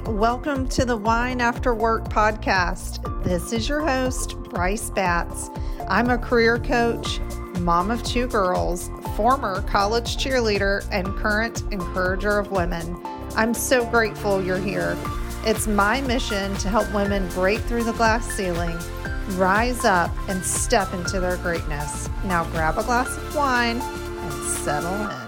[0.00, 3.22] Welcome to the Wine After Work podcast.
[3.24, 5.50] This is your host, Bryce Batts.
[5.86, 7.20] I'm a career coach,
[7.60, 12.98] mom of two girls, former college cheerleader, and current encourager of women.
[13.36, 14.96] I'm so grateful you're here.
[15.44, 18.78] It's my mission to help women break through the glass ceiling,
[19.36, 22.08] rise up, and step into their greatness.
[22.24, 25.21] Now grab a glass of wine and settle in.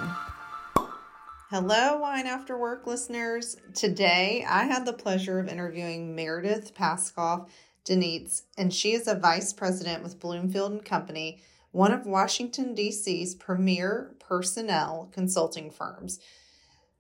[1.55, 3.57] Hello, Wine After Work listeners.
[3.75, 7.49] Today, I had the pleasure of interviewing Meredith Pasekoff
[7.85, 13.37] Dinitz, and she is a vice president with Bloomfield and Company, one of Washington, D.C.'s
[13.37, 16.19] premier personnel consulting firms.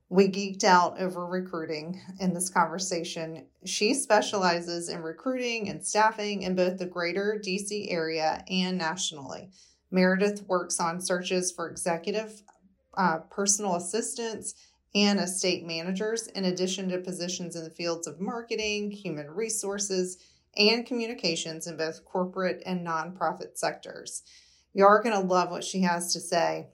[0.09, 3.47] We geeked out over recruiting in this conversation.
[3.65, 9.51] She specializes in recruiting and staffing in both the greater DC area and nationally.
[9.91, 12.45] Meredith works on searches for executive
[12.97, 14.55] uh, personal assistants,
[14.95, 20.19] and estate managers, in addition to positions in the fields of marketing, human resources,
[20.57, 24.23] and communications in both corporate and nonprofit sectors.
[24.73, 26.69] You are going to love what she has to say.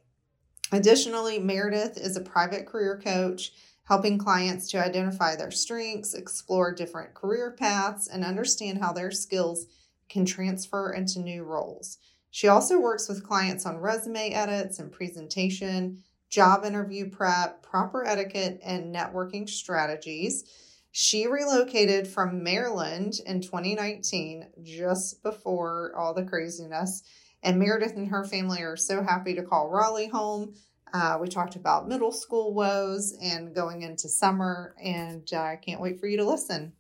[0.71, 3.53] Additionally, Meredith is a private career coach,
[3.85, 9.67] helping clients to identify their strengths, explore different career paths, and understand how their skills
[10.09, 11.99] can transfer into new roles.
[12.31, 18.61] She also works with clients on resume edits and presentation, job interview prep, proper etiquette,
[18.65, 20.45] and networking strategies.
[20.93, 27.03] She relocated from Maryland in 2019, just before all the craziness.
[27.43, 30.55] And Meredith and her family are so happy to call Raleigh home.
[30.93, 35.81] Uh, we talked about middle school woes and going into summer, and uh, I can't
[35.81, 36.73] wait for you to listen.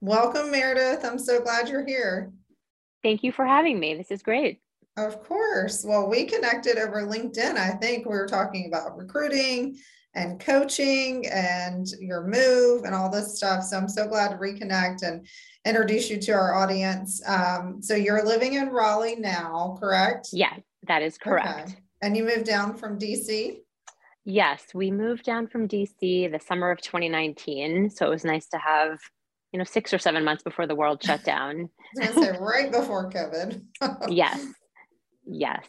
[0.00, 1.04] Welcome, Meredith.
[1.04, 2.30] I'm so glad you're here.
[3.02, 3.94] Thank you for having me.
[3.94, 4.60] This is great.
[4.96, 5.84] Of course.
[5.84, 7.56] Well, we connected over LinkedIn.
[7.56, 9.76] I think we were talking about recruiting
[10.14, 13.64] and coaching and your move and all this stuff.
[13.64, 15.26] So I'm so glad to reconnect and
[15.64, 17.20] introduce you to our audience.
[17.26, 20.28] Um, so you're living in Raleigh now, correct?
[20.32, 20.54] Yeah,
[20.86, 21.70] that is correct.
[21.70, 21.78] Okay.
[22.00, 23.58] And you moved down from DC?
[24.24, 27.90] Yes, we moved down from DC the summer of 2019.
[27.90, 28.98] So it was nice to have
[29.54, 31.70] you know, six or seven months before the world shut down.
[31.94, 33.62] say right before COVID.
[34.08, 34.44] yes,
[35.26, 35.66] yes.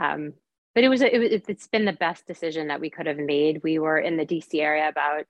[0.00, 0.34] Um,
[0.74, 1.10] but it was, it,
[1.48, 3.60] it's been the best decision that we could have made.
[3.62, 5.24] We were in the DC area about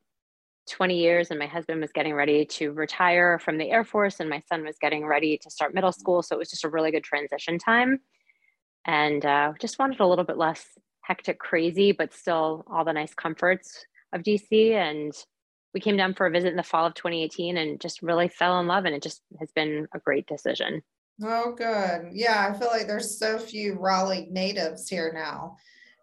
[0.70, 4.28] 20 years, and my husband was getting ready to retire from the Air Force, and
[4.28, 6.22] my son was getting ready to start middle school.
[6.22, 8.00] So it was just a really good transition time.
[8.86, 10.64] And uh, just wanted a little bit less
[11.02, 14.72] hectic, crazy, but still all the nice comforts of DC.
[14.72, 15.12] And
[15.74, 18.60] we came down for a visit in the fall of 2018 and just really fell
[18.60, 18.84] in love.
[18.84, 20.82] And it just has been a great decision.
[21.22, 22.10] Oh, good.
[22.12, 25.56] Yeah, I feel like there's so few Raleigh natives here now.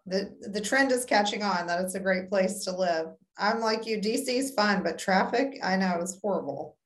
[0.06, 3.08] The the trend is catching on that it's a great place to live.
[3.36, 6.76] I'm like you, DC's fun, but traffic, I know, is horrible.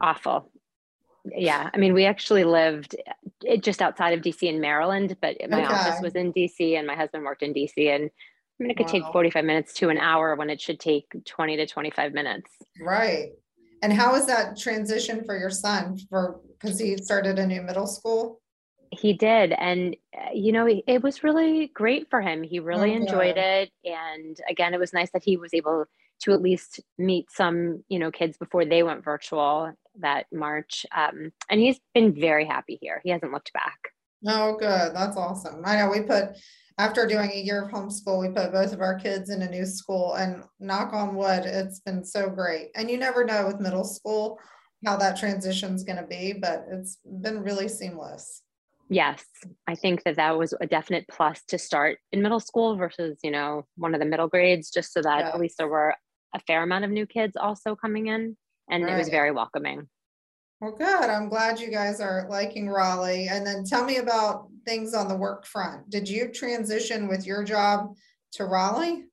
[0.00, 0.50] Awful.
[1.24, 2.96] Yeah, I mean, we actually lived
[3.46, 5.74] eh, just outside of DC in Maryland, but my okay.
[5.74, 8.86] office was in DC, and my husband worked in DC, and I mean, it could
[8.86, 8.92] wow.
[8.92, 12.50] take 45 minutes to an hour when it should take 20 to 25 minutes.
[12.80, 13.32] Right.
[13.82, 17.86] And how was that transition for your son for because he started a new middle
[17.86, 18.40] school?
[18.90, 19.52] He did.
[19.52, 22.42] And, uh, you know, it was really great for him.
[22.42, 23.70] He really oh, enjoyed it.
[23.84, 25.84] And again, it was nice that he was able
[26.22, 30.86] to at least meet some, you know, kids before they went virtual that March.
[30.96, 33.00] Um, and he's been very happy here.
[33.04, 33.78] He hasn't looked back.
[34.26, 34.94] Oh, good.
[34.94, 35.62] That's awesome.
[35.64, 36.30] I know we put
[36.78, 39.66] after doing a year of homeschool, we put both of our kids in a new
[39.66, 42.68] school and knock on wood, it's been so great.
[42.76, 44.38] And you never know with middle school
[44.86, 48.42] how that transition is going to be, but it's been really seamless.
[48.88, 49.24] Yes,
[49.66, 53.32] I think that that was a definite plus to start in middle school versus, you
[53.32, 55.28] know, one of the middle grades, just so that yeah.
[55.28, 55.94] at least there were
[56.34, 58.36] a fair amount of new kids also coming in
[58.70, 58.94] and right.
[58.94, 59.88] it was very welcoming.
[60.60, 61.08] Well, good.
[61.08, 63.28] I'm glad you guys are liking Raleigh.
[63.28, 65.88] And then tell me about things on the work front.
[65.88, 67.94] Did you transition with your job
[68.32, 69.04] to Raleigh?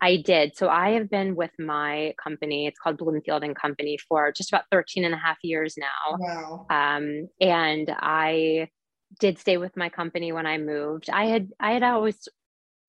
[0.00, 0.56] I did.
[0.56, 4.64] So I have been with my company, it's called Bloomfield and Company, for just about
[4.70, 6.16] 13 and a half years now.
[6.18, 6.66] Wow.
[6.70, 8.68] Um, and I
[9.18, 11.10] did stay with my company when I moved.
[11.10, 12.28] I had I had always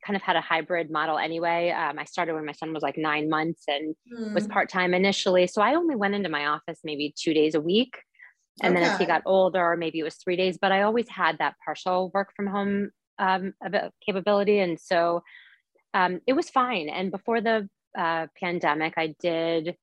[0.05, 1.69] kind of had a hybrid model anyway.
[1.71, 4.33] Um, I started when my son was like nine months and mm.
[4.33, 5.47] was part time initially.
[5.47, 7.97] So I only went into my office maybe two days a week.
[8.61, 8.83] And okay.
[8.83, 11.55] then as he got older, maybe it was three days, but I always had that
[11.63, 13.53] partial work from home um,
[14.05, 14.59] capability.
[14.59, 15.23] And so
[15.93, 16.89] um, it was fine.
[16.89, 19.75] And before the uh, pandemic, I did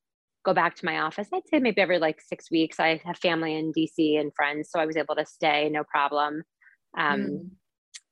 [0.45, 1.29] go back to my office.
[1.35, 2.79] I'd say maybe every like six weeks.
[2.79, 6.45] I have family in DC and friends, so I was able to stay, no problem.
[6.97, 7.51] Um, mm.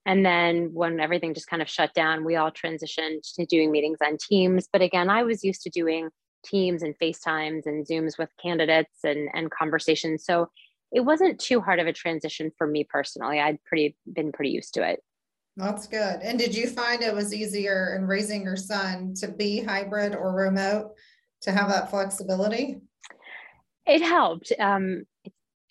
[0.07, 3.99] And then when everything just kind of shut down, we all transitioned to doing meetings
[4.05, 4.69] on Teams.
[4.71, 6.11] But again, I was used to doing
[6.45, 10.25] Teams and FaceTimes and Zooms with candidates and, and conversations.
[10.25, 10.51] So
[10.93, 13.41] it wasn't too hard of a transition for me personally.
[13.41, 15.01] I'd pretty been pretty used to it.
[15.57, 16.21] That's good.
[16.21, 20.35] And did you find it was easier in raising your son to be hybrid or
[20.35, 20.93] remote
[21.43, 22.81] to have that flexibility?
[23.87, 24.53] It helped.
[24.59, 25.05] Um,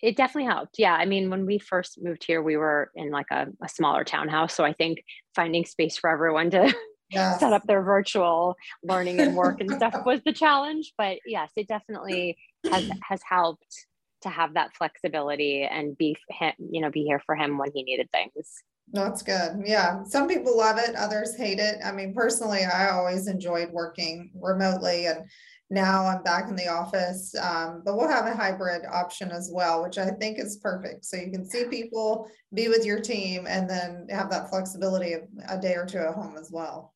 [0.04, 0.74] it definitely helped.
[0.78, 0.94] Yeah.
[0.94, 4.54] I mean, when we first moved here, we were in like a, a smaller townhouse.
[4.54, 5.02] So I think
[5.34, 6.74] finding space for everyone to
[7.10, 7.40] yes.
[7.40, 10.92] set up their virtual learning and work and stuff was the challenge.
[10.98, 12.36] But yes, it definitely
[12.70, 13.86] has has helped
[14.20, 16.16] to have that flexibility and be
[16.58, 18.52] you know be here for him when he needed things.
[18.92, 19.62] That's good.
[19.64, 20.04] Yeah.
[20.04, 21.76] Some people love it, others hate it.
[21.82, 25.24] I mean, personally, I always enjoyed working remotely and
[25.70, 27.34] now I'm back in the office.
[27.34, 31.04] Um, but we'll have a hybrid option as well, which I think is perfect.
[31.04, 35.22] So you can see people, be with your team, and then have that flexibility of
[35.48, 36.92] a day or two at home as well.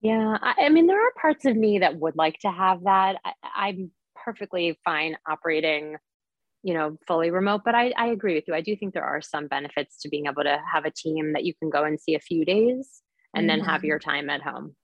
[0.00, 0.38] Yeah.
[0.40, 3.16] I, I mean, there are parts of me that would like to have that.
[3.24, 3.90] I, I'm
[4.24, 5.96] perfectly fine operating
[6.62, 9.20] you know fully remote but I, I agree with you i do think there are
[9.20, 12.14] some benefits to being able to have a team that you can go and see
[12.14, 13.02] a few days
[13.34, 13.48] and mm-hmm.
[13.48, 13.88] then have mm-hmm.
[13.88, 14.74] your time at home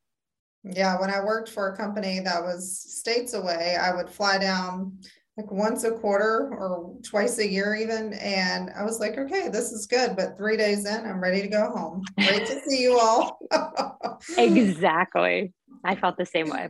[0.65, 4.97] yeah when i worked for a company that was states away i would fly down
[5.37, 9.73] like once a quarter or twice a year even and i was like okay this
[9.73, 12.03] is good but three days in i'm ready to go home.
[12.19, 13.39] Great to see you all.
[14.37, 15.53] Exactly.
[15.85, 16.69] I felt the same way.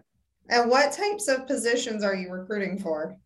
[0.49, 3.17] And what types of positions are you recruiting for?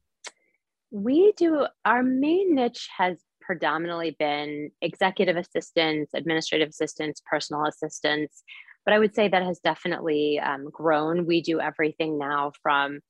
[0.90, 8.43] We do, our main niche has predominantly been executive assistants, administrative assistants, personal assistants.
[8.84, 11.26] But I would say that has definitely um, grown.
[11.26, 13.00] We do everything now from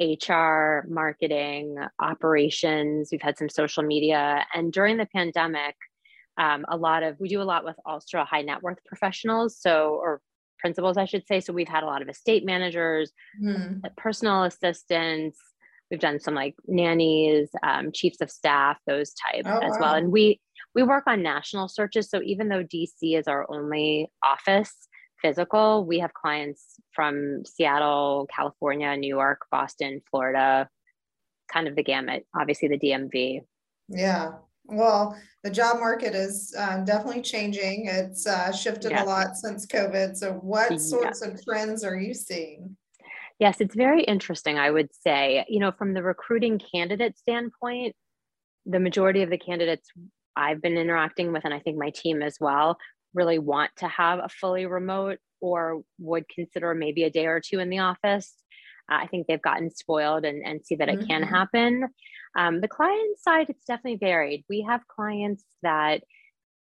[0.00, 3.10] HR, marketing, operations.
[3.12, 4.44] We've had some social media.
[4.54, 5.76] And during the pandemic,
[6.38, 9.56] um, a lot of, we do a lot with ultra high net worth professionals.
[9.60, 10.20] So, or
[10.58, 11.40] principals, I should say.
[11.40, 13.80] So we've had a lot of estate managers, mm.
[13.96, 15.38] personal assistants,
[15.92, 19.78] we've done some like nannies um, chiefs of staff those types oh, as wow.
[19.80, 20.40] well and we
[20.74, 24.88] we work on national searches so even though dc is our only office
[25.22, 30.68] physical we have clients from seattle california new york boston florida
[31.50, 33.40] kind of the gamut obviously the dmv
[33.88, 34.32] yeah
[34.66, 39.04] well the job market is uh, definitely changing it's uh, shifted yeah.
[39.04, 41.30] a lot since covid so what sorts yeah.
[41.30, 42.76] of trends are you seeing
[43.42, 45.44] Yes, it's very interesting, I would say.
[45.48, 47.96] You know, from the recruiting candidate standpoint,
[48.66, 49.90] the majority of the candidates
[50.36, 52.78] I've been interacting with, and I think my team as well,
[53.14, 57.58] really want to have a fully remote or would consider maybe a day or two
[57.58, 58.32] in the office.
[58.90, 61.08] Uh, I think they've gotten spoiled and, and see that it mm-hmm.
[61.08, 61.88] can happen.
[62.36, 64.44] Um, the client side, it's definitely varied.
[64.48, 66.02] We have clients that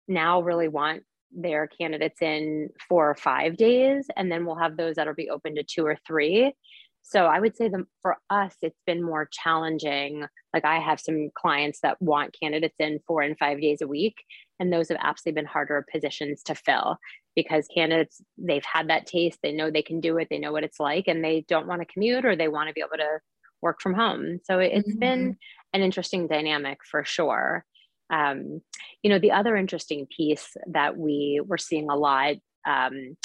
[0.06, 4.96] now really want their candidates in four or five days, and then we'll have those
[4.96, 6.54] that'll be open to two or three.
[7.02, 10.26] So I would say the, for us, it's been more challenging.
[10.52, 14.16] Like I have some clients that want candidates in four and five days a week,
[14.60, 16.96] and those have absolutely been harder positions to fill
[17.36, 20.64] because candidates they've had that taste, they know they can do it, they know what
[20.64, 23.20] it's like, and they don't want to commute or they want to be able to
[23.62, 24.40] work from home.
[24.44, 24.98] So it's mm-hmm.
[24.98, 25.36] been
[25.72, 27.64] an interesting dynamic for sure.
[28.10, 28.60] Um,
[29.02, 33.16] you know, the other interesting piece that we were seeing a lot um,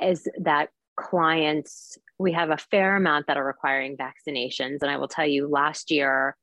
[0.00, 4.78] is that clients, we have a fair amount that are requiring vaccinations.
[4.82, 6.36] And I will tell you, last year,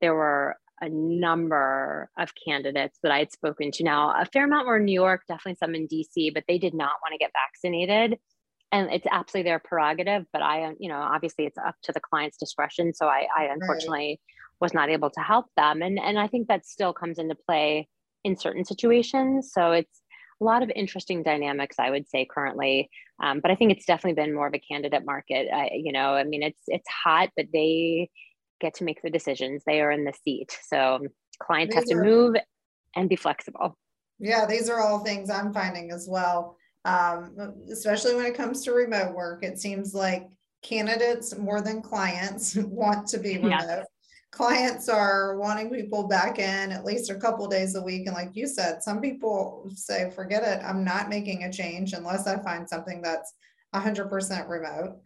[0.00, 3.84] there were a number of candidates that I had spoken to.
[3.84, 6.74] Now, a fair amount were in New York, definitely some in DC, but they did
[6.74, 8.18] not want to get vaccinated.
[8.72, 12.36] And it's absolutely their prerogative, but I, you know, obviously it's up to the client's
[12.36, 12.94] discretion.
[12.94, 14.20] So I, I unfortunately
[14.60, 17.88] was not able to help them and and i think that still comes into play
[18.24, 20.02] in certain situations so it's
[20.40, 22.90] a lot of interesting dynamics i would say currently
[23.22, 26.14] um, but i think it's definitely been more of a candidate market I, you know
[26.14, 28.10] i mean it's it's hot but they
[28.60, 29.62] get to make the decisions.
[29.66, 30.56] They are in the seat.
[30.62, 31.00] So
[31.42, 32.36] clients these have to are, move
[32.94, 33.76] and be flexible.
[34.18, 36.56] Yeah these are all things i'm finding as well.
[36.84, 37.36] Um,
[37.70, 40.28] especially when it comes to remote work it seems like
[40.62, 43.50] candidates more than clients want to be remote.
[43.50, 43.82] Yeah
[44.32, 48.06] clients are wanting people back in at least a couple days a week.
[48.06, 50.64] And like you said some people say forget it.
[50.64, 53.34] I'm not making a change unless i find something that's
[53.74, 55.00] 100% remote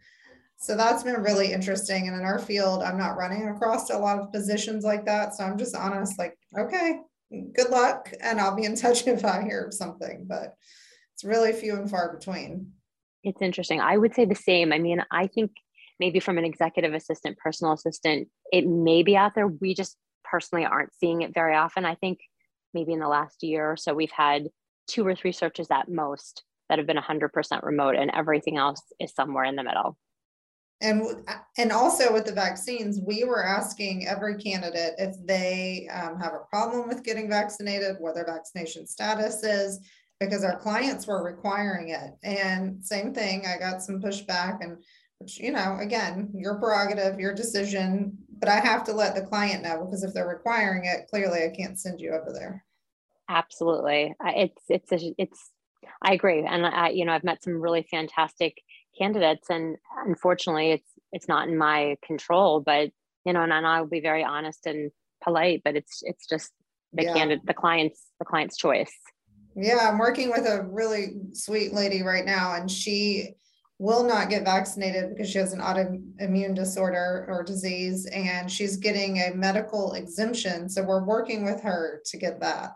[0.57, 4.19] so that's been really interesting and in our field i'm not running across a lot
[4.19, 6.99] of positions like that so i'm just honest like okay
[7.53, 10.55] good luck and i'll be in touch if i hear something but
[11.13, 12.71] it's really few and far between
[13.23, 15.51] it's interesting i would say the same i mean i think
[15.99, 19.47] maybe from an executive assistant, personal assistant, it may be out there.
[19.47, 21.85] We just personally aren't seeing it very often.
[21.85, 22.19] I think
[22.73, 24.49] maybe in the last year or so, we've had
[24.87, 29.13] two or three searches at most that have been 100% remote, and everything else is
[29.13, 29.97] somewhere in the middle.
[30.81, 31.03] And
[31.57, 36.45] and also with the vaccines we were asking every candidate if they um, have a
[36.49, 39.79] problem with getting vaccinated what their vaccination status is
[40.19, 42.11] because our clients were requiring it.
[42.23, 44.77] And same thing i got some pushback and
[45.19, 49.63] which you know again your prerogative your decision but i have to let the client
[49.63, 52.65] know because if they're requiring it clearly i can't send you over there.
[53.27, 54.13] Absolutely.
[54.23, 55.51] It's it's a, it's
[56.01, 56.45] i agree.
[56.45, 58.61] And i you know i've met some really fantastic
[58.97, 62.89] candidates and unfortunately it's it's not in my control but
[63.25, 64.91] you know and, and i'll be very honest and
[65.23, 66.51] polite but it's it's just
[66.93, 67.13] the yeah.
[67.13, 68.93] candidate the client's the client's choice
[69.55, 73.29] yeah i'm working with a really sweet lady right now and she
[73.77, 79.17] will not get vaccinated because she has an autoimmune disorder or disease and she's getting
[79.17, 82.71] a medical exemption so we're working with her to get that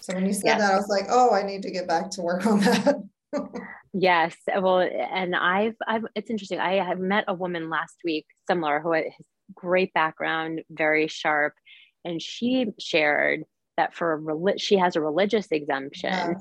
[0.00, 0.60] so when you said yes.
[0.60, 2.96] that i was like oh i need to get back to work on that
[3.92, 4.36] Yes.
[4.46, 6.60] Well, and I've, I've, it's interesting.
[6.60, 9.06] I have met a woman last week, similar, who has
[9.54, 11.54] great background, very sharp.
[12.04, 13.44] And she shared
[13.76, 16.12] that for a, she has a religious exemption.
[16.12, 16.40] Yes.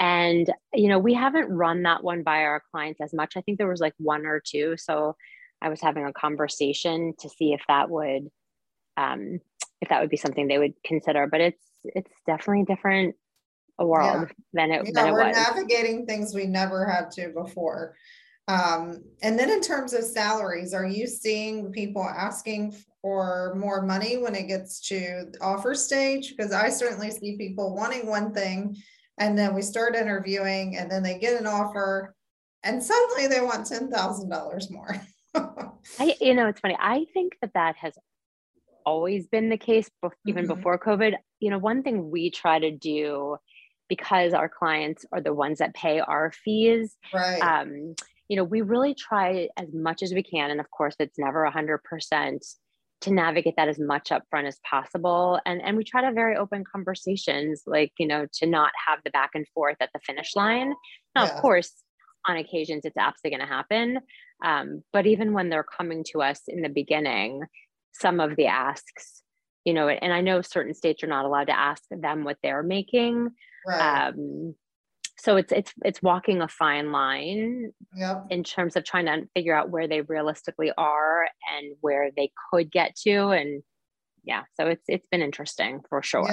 [0.00, 3.36] And, you know, we haven't run that one by our clients as much.
[3.36, 4.76] I think there was like one or two.
[4.76, 5.14] So
[5.62, 8.28] I was having a conversation to see if that would,
[8.96, 9.40] um,
[9.80, 13.14] if that would be something they would consider, but it's, it's definitely different
[13.80, 14.34] a world yeah.
[14.52, 15.36] than it, yeah, than it we're was.
[15.36, 17.96] navigating things we never had to before.
[18.46, 24.18] Um, and then in terms of salaries, are you seeing people asking for more money
[24.18, 26.34] when it gets to offer stage?
[26.36, 28.76] Because I certainly see people wanting one thing
[29.18, 32.14] and then we start interviewing and then they get an offer
[32.62, 34.96] and suddenly they want $10,000 more.
[35.98, 36.76] I, you know, it's funny.
[36.78, 37.94] I think that that has
[38.84, 39.88] always been the case,
[40.26, 40.54] even mm-hmm.
[40.54, 41.14] before COVID.
[41.38, 43.36] You know, one thing we try to do
[43.90, 46.96] because our clients are the ones that pay our fees.
[47.12, 47.40] Right.
[47.40, 47.94] Um,
[48.28, 50.50] you know, we really try as much as we can.
[50.50, 52.38] And of course, it's never 100%
[53.02, 55.40] to navigate that as much upfront as possible.
[55.44, 59.00] And, and we try to have very open conversations, like, you know, to not have
[59.04, 60.72] the back and forth at the finish line.
[61.16, 61.34] Now, yeah.
[61.34, 61.72] of course,
[62.28, 63.98] on occasions, it's absolutely going to happen.
[64.44, 67.42] Um, but even when they're coming to us in the beginning,
[67.92, 69.22] some of the asks,
[69.64, 72.62] you know, and I know certain states are not allowed to ask them what they're
[72.62, 73.30] making,
[73.66, 74.08] Right.
[74.08, 74.54] Um,
[75.20, 78.24] so it's it's it's walking a fine line yep.
[78.30, 82.70] in terms of trying to figure out where they realistically are and where they could
[82.72, 83.62] get to and
[84.24, 86.26] yeah so it's it's been interesting for sure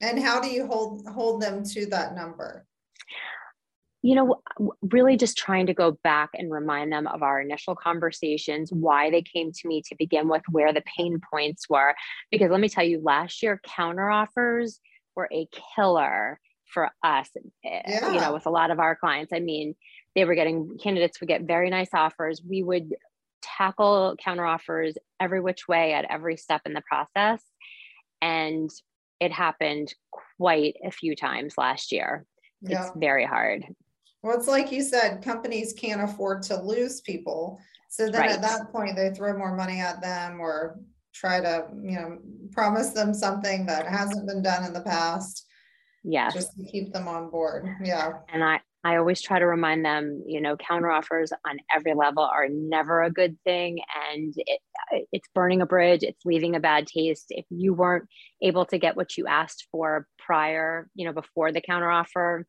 [0.00, 0.08] yeah.
[0.08, 2.64] and how do you hold hold them to that number
[4.02, 4.40] you know
[4.82, 9.22] really just trying to go back and remind them of our initial conversations why they
[9.22, 11.94] came to me to begin with where the pain points were
[12.30, 14.80] because let me tell you last year counter offers
[15.16, 16.38] were a killer
[16.72, 17.28] for us,
[17.62, 18.12] yeah.
[18.12, 19.32] You know, with a lot of our clients.
[19.32, 19.74] I mean,
[20.14, 22.42] they were getting candidates would get very nice offers.
[22.46, 22.94] We would
[23.42, 27.42] tackle counter offers every which way at every step in the process.
[28.20, 28.70] And
[29.20, 29.94] it happened
[30.38, 32.24] quite a few times last year.
[32.60, 32.86] Yeah.
[32.86, 33.64] It's very hard.
[34.22, 37.60] Well, it's like you said, companies can't afford to lose people.
[37.90, 38.30] So then right.
[38.30, 40.78] at that point, they throw more money at them or
[41.12, 42.18] try to, you know,
[42.52, 45.46] promise them something that hasn't been done in the past.
[46.04, 46.34] Yes.
[46.34, 47.66] Just to keep them on board.
[47.82, 48.18] Yeah.
[48.32, 52.48] And I, I always try to remind them, you know, counteroffers on every level are
[52.50, 53.78] never a good thing.
[54.10, 54.60] And it,
[55.12, 57.26] it's burning a bridge, it's leaving a bad taste.
[57.30, 58.08] If you weren't
[58.42, 62.42] able to get what you asked for prior, you know, before the counteroffer,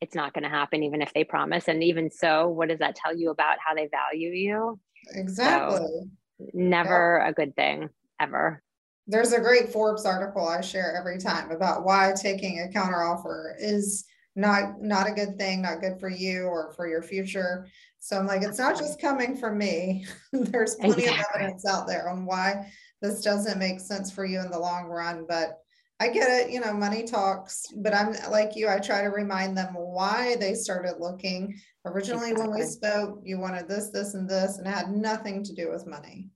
[0.00, 1.66] it's not going to happen, even if they promise.
[1.66, 4.78] And even so, what does that tell you about how they value you?
[5.12, 5.78] Exactly.
[5.78, 6.08] So,
[6.52, 7.88] never a good thing,
[8.20, 8.62] ever
[9.06, 14.04] there's a great Forbes article I share every time about why taking a counteroffer is
[14.36, 17.68] not not a good thing, not good for you or for your future.
[18.00, 20.06] So I'm like, it's not just coming from me.
[20.32, 21.20] there's plenty exactly.
[21.20, 22.70] of evidence out there on why
[23.00, 25.24] this doesn't make sense for you in the long run.
[25.28, 25.58] But
[26.00, 29.56] I get it, you know, money talks, but I'm like you, I try to remind
[29.56, 31.58] them why they started looking.
[31.84, 32.50] Originally, exactly.
[32.50, 35.70] when we spoke, you wanted this, this, and this, and it had nothing to do
[35.70, 36.30] with money.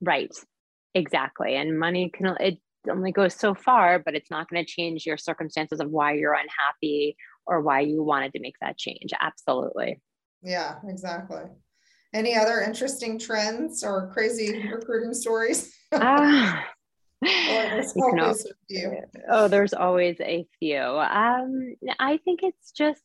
[0.00, 0.32] Right.
[0.96, 1.56] Exactly.
[1.56, 2.58] And money can, it
[2.90, 6.32] only goes so far, but it's not going to change your circumstances of why you're
[6.32, 9.10] unhappy or why you wanted to make that change.
[9.20, 10.00] Absolutely.
[10.42, 11.42] Yeah, exactly.
[12.14, 15.74] Any other interesting trends or crazy recruiting stories?
[15.92, 16.60] uh,
[17.22, 18.34] there's know,
[19.28, 20.80] oh, there's always a few.
[20.80, 23.02] Um, I think it's just,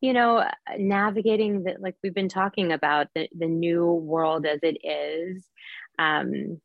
[0.00, 0.44] you know,
[0.78, 5.46] navigating that, like we've been talking about the, the new world as it is.
[5.98, 6.60] Um,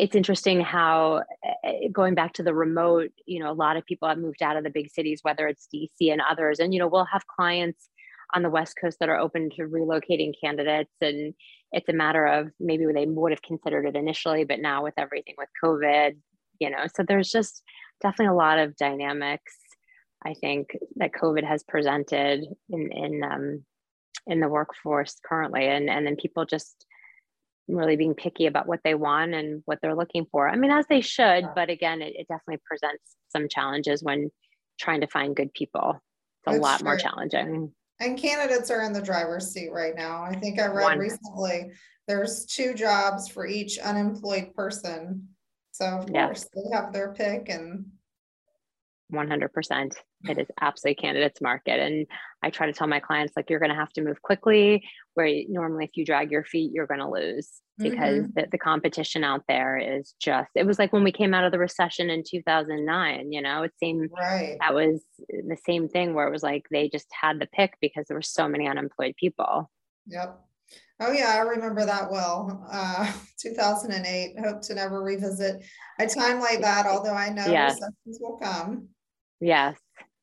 [0.00, 1.22] it's interesting how
[1.64, 4.56] eh, going back to the remote you know a lot of people have moved out
[4.56, 7.90] of the big cities whether it's dc and others and you know we'll have clients
[8.34, 10.92] on the West Coast that are open to relocating candidates.
[11.00, 11.34] And
[11.72, 15.34] it's a matter of maybe they would have considered it initially, but now with everything
[15.36, 16.16] with COVID,
[16.58, 17.62] you know, so there's just
[18.00, 19.54] definitely a lot of dynamics.
[20.24, 23.64] I think that COVID has presented in in um,
[24.26, 26.84] in the workforce currently, and and then people just
[27.76, 30.48] really being picky about what they want and what they're looking for.
[30.48, 34.30] I mean, as they should, but again, it, it definitely presents some challenges when
[34.78, 36.00] trying to find good people.
[36.46, 36.86] It's a lot true.
[36.86, 37.72] more challenging.
[38.00, 40.22] And candidates are in the driver's seat right now.
[40.22, 40.98] I think I read One.
[40.98, 41.72] recently
[42.08, 45.28] there's two jobs for each unemployed person.
[45.70, 47.86] So of course they have their pick and
[49.12, 49.92] 100%
[50.28, 52.06] it is absolutely candidates market and
[52.42, 54.82] i try to tell my clients like you're going to have to move quickly
[55.14, 58.30] where normally if you drag your feet you're going to lose because mm-hmm.
[58.34, 61.52] the, the competition out there is just it was like when we came out of
[61.52, 64.56] the recession in 2009 you know it seemed right.
[64.60, 68.04] that was the same thing where it was like they just had the pick because
[68.06, 69.70] there were so many unemployed people
[70.06, 70.40] yep
[71.02, 72.66] Oh yeah, I remember that well.
[72.70, 74.38] Uh, 2008.
[74.38, 75.64] Hope to never revisit
[75.98, 76.86] a time like that.
[76.86, 77.74] Although I know yes.
[77.74, 78.88] recessions will come.
[79.40, 79.76] Yes.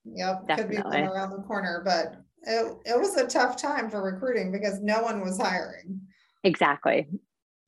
[0.06, 0.48] Yep.
[0.48, 0.78] Definitely.
[0.78, 4.82] Could be around the corner, but it, it was a tough time for recruiting because
[4.82, 6.02] no one was hiring.
[6.44, 7.08] Exactly.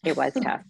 [0.03, 0.61] It was tough.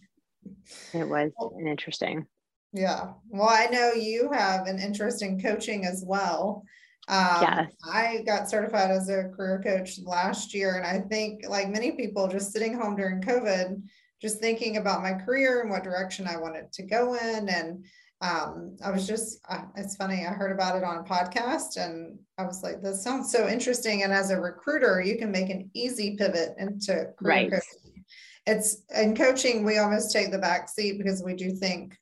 [0.93, 2.25] It was interesting.
[2.73, 3.13] Yeah.
[3.29, 6.63] Well, I know you have an interest in coaching as well.
[7.07, 7.71] Um, yes.
[7.91, 10.75] I got certified as a career coach last year.
[10.75, 13.81] And I think, like many people, just sitting home during COVID,
[14.21, 17.49] just thinking about my career and what direction I wanted to go in.
[17.49, 17.85] And
[18.21, 22.19] um, I was just, uh, it's funny, I heard about it on a podcast and
[22.37, 24.03] I was like, this sounds so interesting.
[24.03, 27.49] And as a recruiter, you can make an easy pivot into right.
[27.49, 28.03] Coaching.
[28.45, 31.95] It's in coaching, we almost take the back seat because we do think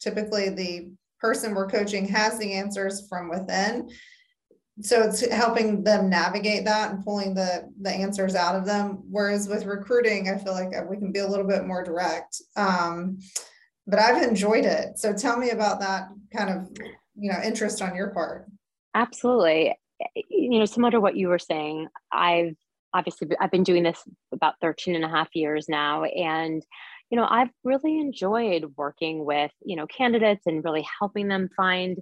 [0.00, 3.90] typically the person we're coaching has the answers from within.
[4.80, 9.04] So it's helping them navigate that and pulling the the answers out of them.
[9.08, 12.42] Whereas with recruiting, I feel like we can be a little bit more direct.
[12.56, 13.18] Um,
[13.86, 14.98] but I've enjoyed it.
[14.98, 16.70] So tell me about that kind of,
[17.16, 18.46] you know, interest on your part.
[18.94, 19.74] Absolutely.
[20.28, 22.56] You know, similar to what you were saying, I've
[22.94, 26.04] obviously I've been doing this about 13 and a half years now.
[26.04, 26.64] And,
[27.10, 31.98] you know, I've really enjoyed working with, you know, candidates and really helping them find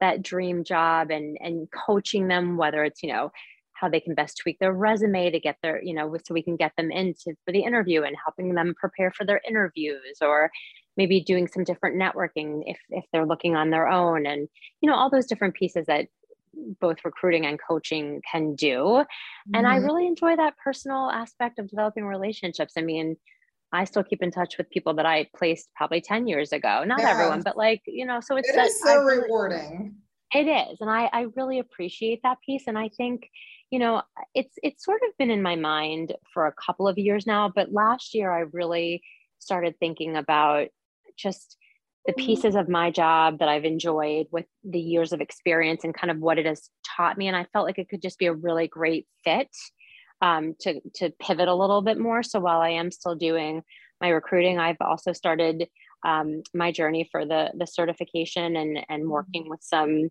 [0.00, 3.30] that dream job and and coaching them, whether it's, you know,
[3.74, 6.56] how they can best tweak their resume to get their, you know, so we can
[6.56, 10.50] get them into for the interview and helping them prepare for their interviews or
[10.96, 14.48] maybe doing some different networking if if they're looking on their own and
[14.80, 16.06] you know all those different pieces that
[16.80, 18.76] both recruiting and coaching can do.
[18.76, 19.54] Mm-hmm.
[19.54, 19.86] and i mm-hmm.
[19.86, 22.74] really enjoy that personal aspect of developing relationships.
[22.76, 23.16] I mean
[23.72, 26.84] i still keep in touch with people that i placed probably 10 years ago.
[26.84, 29.96] Not everyone but like you know so it's it is so really, rewarding.
[30.34, 32.64] It is and i i really appreciate that piece.
[32.66, 33.28] And i think
[33.70, 34.02] you know
[34.34, 37.72] it's it's sort of been in my mind for a couple of years now but
[37.72, 39.02] last year i really
[39.38, 40.68] started thinking about
[41.22, 41.56] just
[42.06, 42.26] the mm-hmm.
[42.26, 46.18] pieces of my job that I've enjoyed with the years of experience and kind of
[46.18, 47.28] what it has taught me.
[47.28, 49.48] And I felt like it could just be a really great fit
[50.20, 52.22] um, to, to pivot a little bit more.
[52.22, 53.62] So while I am still doing
[54.00, 55.68] my recruiting, I've also started
[56.04, 59.10] um, my journey for the, the certification and, and mm-hmm.
[59.10, 60.08] working with some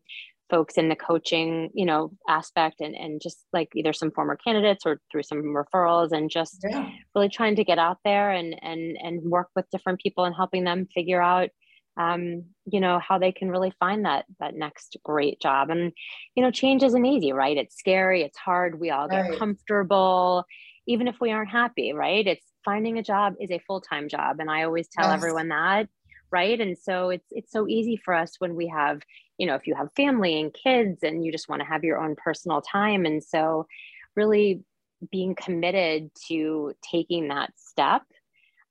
[0.51, 4.85] folks in the coaching, you know, aspect and, and just like either some former candidates
[4.85, 6.87] or through some referrals and just yeah.
[7.15, 10.65] really trying to get out there and, and, and work with different people and helping
[10.65, 11.49] them figure out,
[11.97, 15.69] um, you know, how they can really find that, that next great job.
[15.69, 15.93] And,
[16.35, 17.57] you know, change isn't easy, right?
[17.57, 18.21] It's scary.
[18.21, 18.79] It's hard.
[18.79, 19.39] We all get right.
[19.39, 20.45] comfortable,
[20.85, 22.27] even if we aren't happy, right?
[22.27, 24.37] It's finding a job is a full-time job.
[24.39, 25.15] And I always tell yes.
[25.15, 25.87] everyone that
[26.31, 26.59] right?
[26.59, 29.01] And so it's it's so easy for us when we have
[29.37, 32.01] you know if you have family and kids and you just want to have your
[32.01, 33.05] own personal time.
[33.05, 33.67] And so
[34.15, 34.63] really
[35.11, 38.03] being committed to taking that step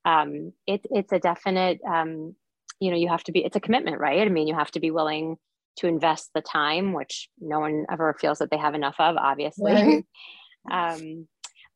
[0.05, 2.35] um, it, it's a definite um,
[2.79, 4.21] you know you have to be it's a commitment right?
[4.21, 5.37] I mean you have to be willing
[5.77, 9.73] to invest the time which no one ever feels that they have enough of obviously.
[9.73, 10.05] Right.
[10.71, 11.27] um,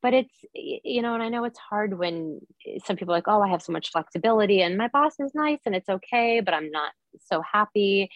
[0.06, 3.26] but it's you know and i know it's hard when eh, some people are like
[3.26, 6.54] oh i have so much flexibility and my boss is nice and it's okay but
[6.54, 6.92] i'm not
[7.24, 8.08] so happy.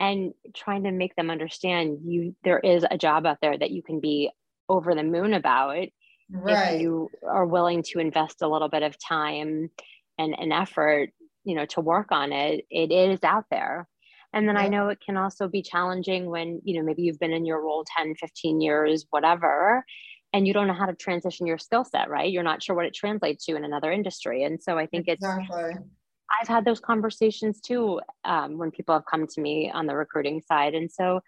[0.00, 3.82] And trying to make them understand you there is a job out there that you
[3.82, 4.30] can be
[4.68, 5.76] over the moon about
[6.30, 6.74] right.
[6.74, 9.70] if you are willing to invest a little bit of time
[10.18, 11.10] and, and effort
[11.44, 12.66] you know to work on it.
[12.70, 13.88] It is out there.
[14.34, 17.32] And then i know it can also be challenging when you know maybe you've been
[17.32, 19.84] in your role 10 15 years whatever
[20.32, 22.86] and you don't know how to transition your skill set right you're not sure what
[22.86, 25.62] it translates to in another industry and so i think exactly.
[25.70, 25.78] it's
[26.40, 30.40] I've had those conversations too um, when people have come to me on the recruiting
[30.40, 30.74] side.
[30.74, 31.20] And so,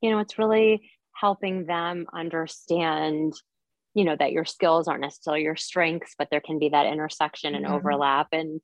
[0.00, 3.34] you know, it's really helping them understand
[3.94, 7.54] you know that your skills aren't necessarily your strengths but there can be that intersection
[7.54, 7.74] and mm-hmm.
[7.74, 8.60] overlap and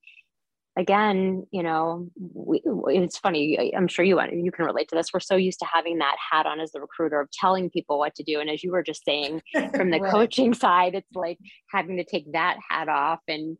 [0.80, 5.20] again you know we, it's funny i'm sure you you can relate to this we're
[5.20, 8.22] so used to having that hat on as the recruiter of telling people what to
[8.22, 9.42] do and as you were just saying
[9.74, 10.10] from the right.
[10.10, 11.38] coaching side it's like
[11.70, 13.58] having to take that hat off and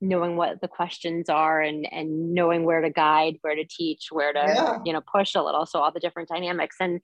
[0.00, 4.32] knowing what the questions are and and knowing where to guide where to teach where
[4.32, 4.78] to yeah.
[4.84, 7.00] you know push a little so all the different dynamics and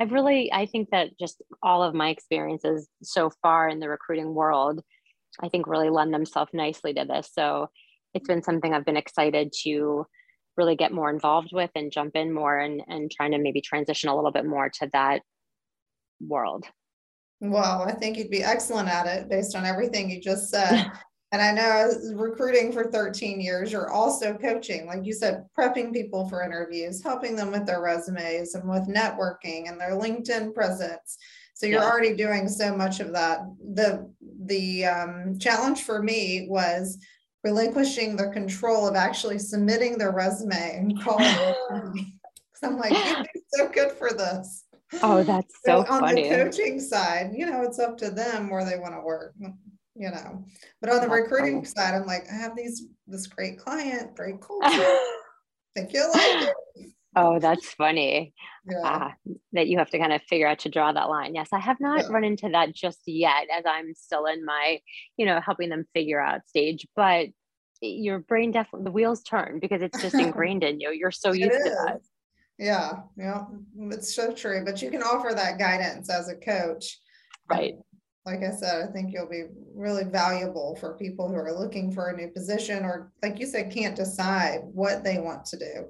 [0.00, 4.32] I've really, I think that just all of my experiences so far in the recruiting
[4.32, 4.80] world,
[5.42, 7.30] I think really lend themselves nicely to this.
[7.32, 7.68] So
[8.14, 10.06] it's been something I've been excited to
[10.56, 14.08] really get more involved with and jump in more and, and trying to maybe transition
[14.08, 15.22] a little bit more to that
[16.20, 16.64] world.
[17.40, 20.90] Well, I think you'd be excellent at it based on everything you just said.
[21.30, 26.26] And I know recruiting for 13 years, you're also coaching, like you said, prepping people
[26.26, 31.18] for interviews, helping them with their resumes and with networking and their LinkedIn presence.
[31.52, 31.90] So you're yeah.
[31.90, 33.40] already doing so much of that.
[33.74, 34.10] The
[34.46, 36.98] the um, challenge for me was
[37.48, 42.06] relinquishing the control of actually submitting their resume and calling it.
[42.62, 44.64] I'm like, you're so good for this.
[45.02, 46.28] Oh, that's so, so on funny.
[46.28, 49.34] the coaching side, you know, it's up to them where they want to work
[49.98, 50.44] you know.
[50.80, 54.96] But on the recruiting side, I'm like, I have these this great client, great culture.
[55.74, 56.54] think you like it.
[57.16, 58.32] Oh, that's funny.
[58.70, 58.78] Yeah.
[58.78, 59.10] Uh,
[59.52, 61.34] that you have to kind of figure out to draw that line.
[61.34, 62.08] Yes, I have not yeah.
[62.10, 64.78] run into that just yet, as I'm still in my,
[65.16, 66.86] you know, helping them figure out stage.
[66.94, 67.28] But
[67.80, 70.90] your brain definitely the wheels turn because it's just ingrained in you.
[70.92, 72.00] You're so used to that.
[72.58, 73.44] Yeah, yeah,
[73.78, 74.64] mm, it's so true.
[74.64, 76.98] But you can offer that guidance as a coach,
[77.48, 77.76] right?
[78.28, 82.08] like I said, I think you'll be really valuable for people who are looking for
[82.08, 85.86] a new position or, like you said, can't decide what they want to do.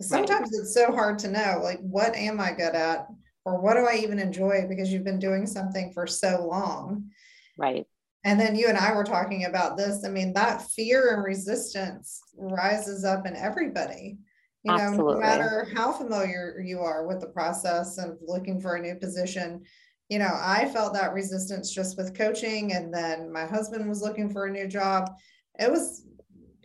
[0.00, 0.60] Sometimes right.
[0.60, 3.08] it's so hard to know, like, what am I good at?
[3.44, 7.10] Or what do I even enjoy because you've been doing something for so long?
[7.58, 7.86] Right.
[8.24, 10.04] And then you and I were talking about this.
[10.04, 14.18] I mean, that fear and resistance rises up in everybody.
[14.62, 15.14] You know, Absolutely.
[15.14, 19.62] no matter how familiar you are with the process of looking for a new position,
[20.08, 22.72] you know, I felt that resistance just with coaching.
[22.74, 25.10] And then my husband was looking for a new job.
[25.58, 26.06] It was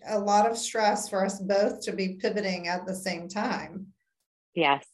[0.08, 3.88] a lot of stress for us both to be pivoting at the same time.
[4.54, 4.86] Yes.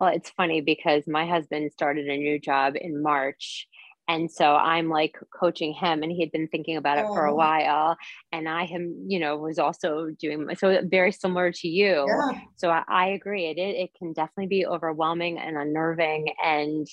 [0.00, 3.68] Well, it's funny because my husband started a new job in March.
[4.08, 7.14] And so I'm like coaching him, and he had been thinking about it oh.
[7.14, 7.36] for a oh.
[7.36, 7.96] while.
[8.32, 12.06] And I him, you know, was also doing so very similar to you.
[12.08, 12.40] Yeah.
[12.56, 13.46] So I, I agree.
[13.46, 16.28] It, it it can definitely be overwhelming and unnerving.
[16.42, 16.86] And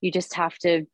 [0.00, 0.86] you just have to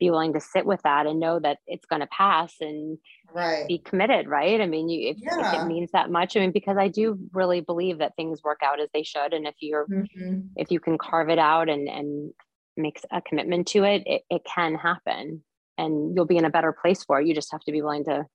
[0.00, 2.98] be willing to sit with that and know that it's going to pass and
[3.34, 3.68] right.
[3.68, 5.54] be committed right i mean you if, yeah.
[5.54, 8.60] if, it means that much i mean because i do really believe that things work
[8.64, 10.40] out as they should and if you're mm-hmm.
[10.56, 12.32] if you can carve it out and and
[12.80, 15.42] makes a commitment to it, it it can happen
[15.78, 18.04] and you'll be in a better place for it you just have to be willing
[18.04, 18.26] to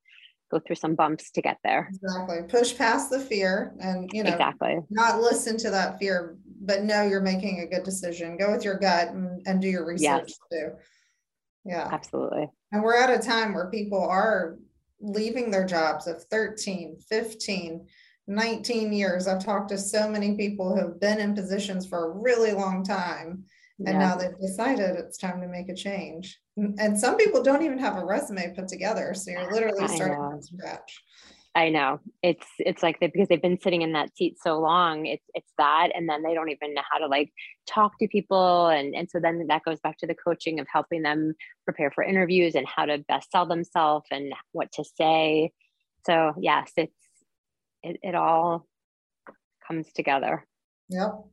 [0.52, 4.32] go through some bumps to get there exactly push past the fear and you know
[4.32, 8.38] exactly not listen to that fear but know you're making a good decision.
[8.38, 10.40] Go with your gut and, and do your research yes.
[10.52, 10.72] too.
[11.64, 11.88] Yeah.
[11.92, 12.50] Absolutely.
[12.72, 14.58] And we're at a time where people are
[15.00, 17.88] leaving their jobs of 13, 15,
[18.28, 19.28] 19 years.
[19.28, 22.84] I've talked to so many people who have been in positions for a really long
[22.84, 23.44] time.
[23.80, 24.00] And yeah.
[24.00, 26.40] now they've decided it's time to make a change.
[26.56, 29.14] And some people don't even have a resume put together.
[29.14, 31.02] So you're literally starting from scratch.
[31.56, 35.06] I know it's it's like they because they've been sitting in that seat so long.
[35.06, 37.32] It's it's that, and then they don't even know how to like
[37.66, 41.02] talk to people, and and so then that goes back to the coaching of helping
[41.02, 41.34] them
[41.64, 45.52] prepare for interviews and how to best sell themselves and what to say.
[46.06, 46.94] So yes, it's
[47.84, 48.68] it, it all
[49.66, 50.46] comes together.
[50.90, 51.26] Yep.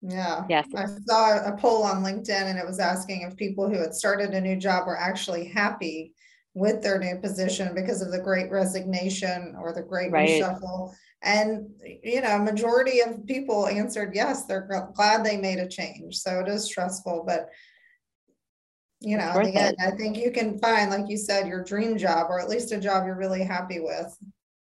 [0.00, 0.44] Yeah.
[0.48, 0.66] Yes.
[0.76, 4.30] I saw a poll on LinkedIn and it was asking if people who had started
[4.30, 6.14] a new job were actually happy
[6.54, 10.28] with their new position because of the great resignation or the great right.
[10.28, 10.92] reshuffle.
[11.22, 11.68] And,
[12.02, 16.16] you know, majority of people answered yes, they're glad they made a change.
[16.16, 17.48] So it is stressful, but
[19.00, 21.98] you know, in the end, I think you can find, like you said, your dream
[21.98, 24.16] job or at least a job you're really happy with.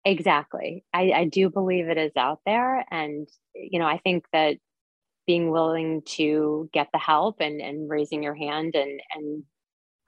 [0.04, 0.84] Exactly.
[0.92, 2.84] I, I do believe it is out there.
[2.90, 4.58] And, you know, I think that
[5.28, 9.44] being willing to get the help and, and raising your hand and, and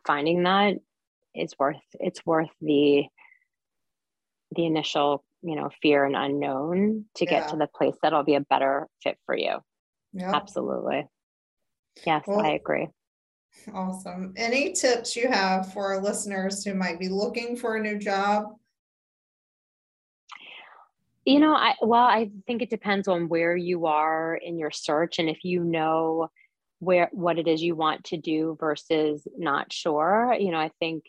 [0.06, 0.76] finding that
[1.35, 3.04] it's worth it's worth the
[4.56, 7.30] the initial you know fear and unknown to yeah.
[7.30, 9.59] get to the place that'll be a better fit for you.
[10.14, 11.06] Yeah absolutely.
[12.06, 12.88] Yes well, i agree.
[13.74, 14.33] awesome.
[14.37, 18.54] Any tips you have for our listeners who might be looking for a new job
[21.31, 25.19] you know i well i think it depends on where you are in your search
[25.19, 26.29] and if you know
[26.81, 30.35] where what it is you want to do versus not sure.
[30.38, 31.05] You know i think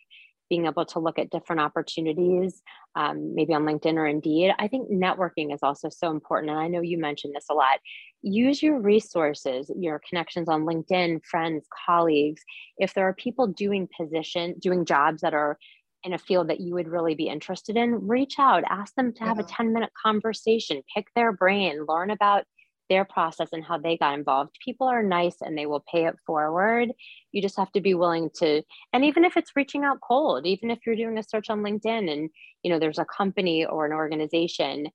[0.50, 2.62] being able to look at different opportunities
[2.96, 6.52] um, maybe on linkedin or indeed i think networking is also so important.
[6.52, 7.80] And i know you mentioned this a lot.
[8.22, 12.44] Use your resources your connections on linkedin friends colleagues.
[12.78, 15.58] If there are people doing position doing jobs that are
[16.04, 19.24] in a field that you would really be interested in reach out ask them to
[19.24, 19.44] have yeah.
[19.44, 22.46] a 10 minute conversation pick their brain learn about
[22.92, 24.54] their process and how they got involved.
[24.62, 26.92] People are nice and they will pay it forward.
[27.32, 30.70] You just have to be willing to, and even if it's reaching out cold, even
[30.70, 32.30] if you're doing a search on LinkedIn and
[32.64, 34.90] you know there's a company or an organization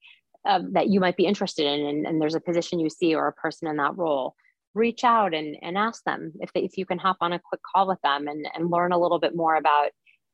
[0.47, 3.29] um, that you might be interested in, and, and, there's a position you see or
[3.29, 4.35] a person in that role,
[4.75, 7.62] reach out and, and ask them if they, if you can hop on a quick
[7.62, 9.88] call with them and, and learn a little bit more about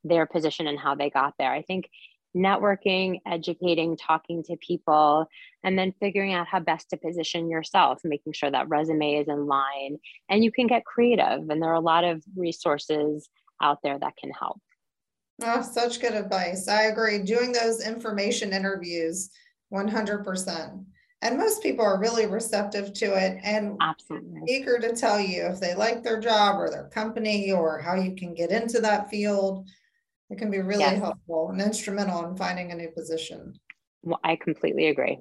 [0.04, 1.52] their position and how they got there.
[1.52, 1.88] I think
[2.36, 5.26] networking, educating, talking to people,
[5.64, 9.46] and then figuring out how best to position yourself, making sure that resume is in
[9.46, 9.98] line.
[10.28, 13.28] And you can get creative, and there are a lot of resources
[13.62, 14.60] out there that can help.
[15.42, 16.68] Oh, such good advice.
[16.68, 17.18] I agree.
[17.18, 19.30] Doing those information interviews
[19.72, 20.84] 100%.
[21.22, 25.60] And most people are really receptive to it and absolutely eager to tell you if
[25.60, 29.68] they like their job or their company or how you can get into that field
[30.32, 30.98] it can be really yes.
[30.98, 33.52] helpful and instrumental in finding a new position.
[34.02, 35.18] Well, I completely agree.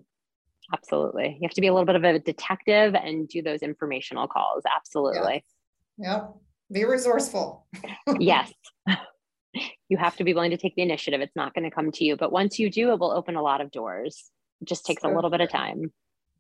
[0.74, 1.38] Absolutely.
[1.40, 4.64] You have to be a little bit of a detective and do those informational calls.
[4.74, 5.44] Absolutely.
[5.98, 6.34] Yep.
[6.72, 7.68] Be resourceful.
[8.20, 8.54] yes.
[9.90, 11.20] You have to be willing to take the initiative.
[11.20, 13.42] It's not going to come to you, but once you do, it will open a
[13.42, 14.32] lot of doors.
[14.62, 15.92] It just takes so a little bit of time.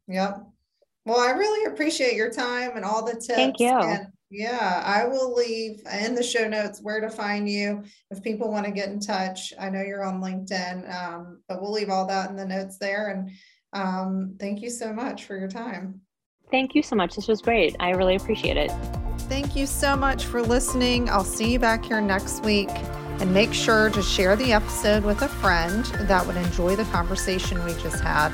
[0.07, 0.47] Yep.
[1.05, 3.27] Well, I really appreciate your time and all the tips.
[3.27, 3.67] Thank you.
[3.67, 8.49] And yeah, I will leave in the show notes where to find you if people
[8.49, 9.51] want to get in touch.
[9.59, 13.09] I know you're on LinkedIn, um, but we'll leave all that in the notes there.
[13.09, 13.31] And
[13.73, 15.99] um, thank you so much for your time.
[16.49, 17.15] Thank you so much.
[17.15, 17.75] This was great.
[17.81, 18.71] I really appreciate it.
[19.27, 21.09] Thank you so much for listening.
[21.09, 22.69] I'll see you back here next week.
[23.19, 27.63] And make sure to share the episode with a friend that would enjoy the conversation
[27.65, 28.33] we just had.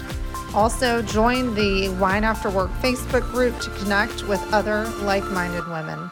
[0.58, 6.10] Also, join the Wine After Work Facebook group to connect with other like minded women.